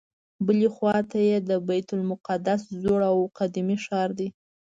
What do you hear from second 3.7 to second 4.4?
ښار دی.